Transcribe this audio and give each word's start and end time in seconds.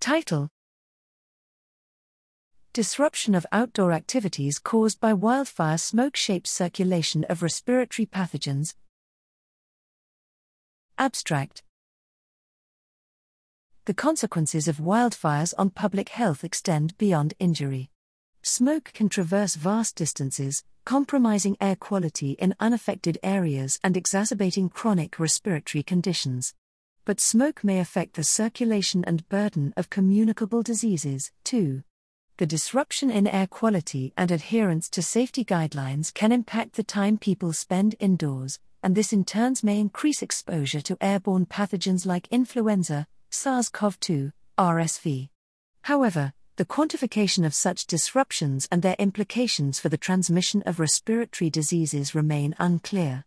Title 0.00 0.48
Disruption 2.72 3.34
of 3.34 3.44
outdoor 3.50 3.92
activities 3.92 4.60
caused 4.60 5.00
by 5.00 5.12
wildfire 5.12 5.76
smoke 5.76 6.14
shapes 6.14 6.50
circulation 6.50 7.24
of 7.24 7.42
respiratory 7.42 8.06
pathogens. 8.06 8.74
Abstract 10.96 11.62
The 13.86 13.94
consequences 13.94 14.68
of 14.68 14.76
wildfires 14.76 15.52
on 15.58 15.70
public 15.70 16.10
health 16.10 16.44
extend 16.44 16.96
beyond 16.96 17.34
injury. 17.40 17.90
Smoke 18.42 18.92
can 18.94 19.08
traverse 19.08 19.56
vast 19.56 19.96
distances, 19.96 20.62
compromising 20.84 21.56
air 21.60 21.76
quality 21.76 22.32
in 22.32 22.54
unaffected 22.60 23.18
areas 23.24 23.80
and 23.82 23.96
exacerbating 23.96 24.68
chronic 24.68 25.18
respiratory 25.18 25.82
conditions. 25.82 26.54
But 27.08 27.20
smoke 27.20 27.64
may 27.64 27.78
affect 27.78 28.16
the 28.16 28.22
circulation 28.22 29.02
and 29.02 29.26
burden 29.30 29.72
of 29.78 29.88
communicable 29.88 30.62
diseases, 30.62 31.32
too. 31.42 31.82
The 32.36 32.44
disruption 32.44 33.10
in 33.10 33.26
air 33.26 33.46
quality 33.46 34.12
and 34.14 34.30
adherence 34.30 34.90
to 34.90 35.00
safety 35.00 35.42
guidelines 35.42 36.12
can 36.12 36.32
impact 36.32 36.74
the 36.74 36.82
time 36.82 37.16
people 37.16 37.54
spend 37.54 37.94
indoors, 37.98 38.60
and 38.82 38.94
this 38.94 39.14
in 39.14 39.24
turn 39.24 39.54
may 39.62 39.80
increase 39.80 40.20
exposure 40.20 40.82
to 40.82 40.98
airborne 41.00 41.46
pathogens 41.46 42.04
like 42.04 42.28
influenza, 42.30 43.06
SARS 43.30 43.70
CoV 43.70 43.98
2, 44.00 44.32
RSV. 44.58 45.30
However, 45.84 46.34
the 46.56 46.66
quantification 46.66 47.46
of 47.46 47.54
such 47.54 47.86
disruptions 47.86 48.68
and 48.70 48.82
their 48.82 48.96
implications 48.98 49.80
for 49.80 49.88
the 49.88 49.96
transmission 49.96 50.62
of 50.66 50.78
respiratory 50.78 51.48
diseases 51.48 52.14
remain 52.14 52.54
unclear. 52.58 53.24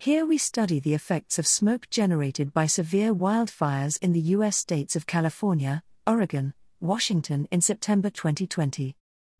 Here 0.00 0.24
we 0.24 0.38
study 0.38 0.78
the 0.78 0.94
effects 0.94 1.40
of 1.40 1.46
smoke 1.48 1.90
generated 1.90 2.54
by 2.54 2.66
severe 2.66 3.12
wildfires 3.12 4.00
in 4.00 4.12
the 4.12 4.20
U.S. 4.36 4.56
states 4.56 4.94
of 4.94 5.08
California, 5.08 5.82
Oregon, 6.06 6.54
Washington 6.80 7.48
in 7.50 7.60
September 7.60 8.08
2020. 8.08 8.94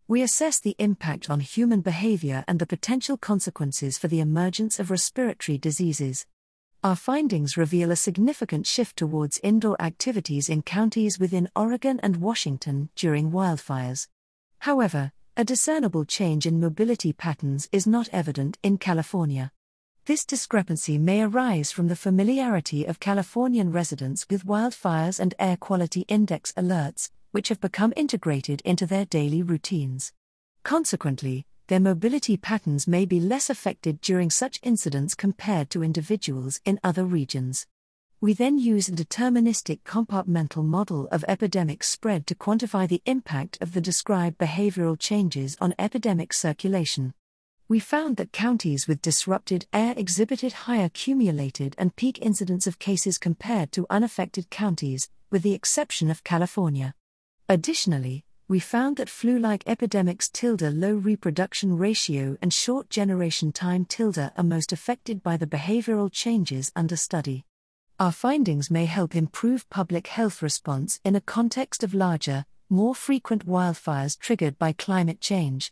We 0.08 0.20
assess 0.20 0.58
the 0.58 0.74
impact 0.80 1.30
on 1.30 1.38
human 1.38 1.80
behavior 1.80 2.44
and 2.48 2.58
the 2.58 2.66
potential 2.66 3.16
consequences 3.16 3.98
for 3.98 4.08
the 4.08 4.18
emergence 4.18 4.80
of 4.80 4.90
respiratory 4.90 5.58
diseases. 5.58 6.26
Our 6.82 6.96
findings 6.96 7.56
reveal 7.56 7.92
a 7.92 7.96
significant 7.96 8.66
shift 8.66 8.96
towards 8.96 9.38
indoor 9.44 9.80
activities 9.80 10.48
in 10.48 10.62
counties 10.62 11.20
within 11.20 11.48
Oregon 11.54 12.00
and 12.02 12.16
Washington 12.16 12.88
during 12.96 13.30
wildfires. 13.30 14.08
However, 14.58 15.12
a 15.36 15.44
discernible 15.44 16.04
change 16.04 16.46
in 16.46 16.58
mobility 16.58 17.12
patterns 17.12 17.68
is 17.70 17.86
not 17.86 18.08
evident 18.12 18.58
in 18.64 18.76
California. 18.78 19.52
This 20.08 20.24
discrepancy 20.24 20.96
may 20.96 21.20
arise 21.20 21.70
from 21.70 21.88
the 21.88 21.94
familiarity 21.94 22.86
of 22.86 22.98
Californian 22.98 23.70
residents 23.70 24.24
with 24.30 24.46
wildfires 24.46 25.20
and 25.20 25.34
air 25.38 25.58
quality 25.58 26.06
index 26.08 26.50
alerts, 26.52 27.10
which 27.32 27.50
have 27.50 27.60
become 27.60 27.92
integrated 27.94 28.62
into 28.64 28.86
their 28.86 29.04
daily 29.04 29.42
routines. 29.42 30.14
Consequently, 30.62 31.44
their 31.66 31.78
mobility 31.78 32.38
patterns 32.38 32.88
may 32.88 33.04
be 33.04 33.20
less 33.20 33.50
affected 33.50 34.00
during 34.00 34.30
such 34.30 34.60
incidents 34.62 35.14
compared 35.14 35.68
to 35.68 35.84
individuals 35.84 36.58
in 36.64 36.80
other 36.82 37.04
regions. 37.04 37.66
We 38.18 38.32
then 38.32 38.56
use 38.56 38.88
a 38.88 38.92
deterministic 38.92 39.82
compartmental 39.82 40.64
model 40.64 41.06
of 41.08 41.22
epidemic 41.28 41.84
spread 41.84 42.26
to 42.28 42.34
quantify 42.34 42.88
the 42.88 43.02
impact 43.04 43.58
of 43.60 43.74
the 43.74 43.82
described 43.82 44.38
behavioral 44.38 44.98
changes 44.98 45.54
on 45.60 45.74
epidemic 45.78 46.32
circulation. 46.32 47.12
We 47.70 47.80
found 47.80 48.16
that 48.16 48.32
counties 48.32 48.88
with 48.88 49.02
disrupted 49.02 49.66
air 49.74 49.92
exhibited 49.94 50.54
higher 50.64 50.86
accumulated 50.86 51.74
and 51.76 51.94
peak 51.94 52.18
incidence 52.22 52.66
of 52.66 52.78
cases 52.78 53.18
compared 53.18 53.72
to 53.72 53.86
unaffected 53.90 54.48
counties, 54.48 55.10
with 55.30 55.42
the 55.42 55.52
exception 55.52 56.10
of 56.10 56.24
California. 56.24 56.94
Additionally, 57.46 58.24
we 58.48 58.58
found 58.58 58.96
that 58.96 59.10
flu 59.10 59.38
like 59.38 59.64
epidemics 59.66 60.30
tilde 60.30 60.62
low 60.62 60.94
reproduction 60.94 61.76
ratio 61.76 62.38
and 62.40 62.54
short 62.54 62.88
generation 62.88 63.52
time 63.52 63.84
tilde 63.84 64.32
are 64.34 64.42
most 64.42 64.72
affected 64.72 65.22
by 65.22 65.36
the 65.36 65.46
behavioral 65.46 66.10
changes 66.10 66.72
under 66.74 66.96
study. 66.96 67.44
Our 68.00 68.12
findings 68.12 68.70
may 68.70 68.86
help 68.86 69.14
improve 69.14 69.68
public 69.68 70.06
health 70.06 70.40
response 70.40 71.00
in 71.04 71.14
a 71.14 71.20
context 71.20 71.84
of 71.84 71.92
larger, 71.92 72.46
more 72.70 72.94
frequent 72.94 73.46
wildfires 73.46 74.18
triggered 74.18 74.58
by 74.58 74.72
climate 74.72 75.20
change. 75.20 75.70